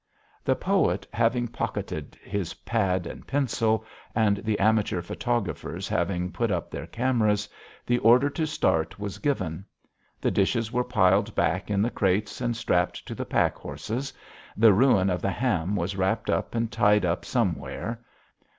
[0.43, 3.85] The poet having pocketed his pad and pencil,
[4.15, 7.47] and the amateur photographers having put up their cameras,
[7.85, 9.63] the order to start was given.
[10.19, 14.11] The dishes were piled back in the crates and strapped to the pack horses.
[14.57, 18.01] The ruin of the ham was wrapped up and tied on somewhere.